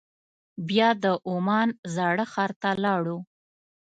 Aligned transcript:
بیا 0.67 0.89
د 1.03 1.05
عمان 1.31 1.69
زاړه 1.95 2.25
ښار 2.33 2.51
ته 2.61 2.69
لاړو. 2.83 3.17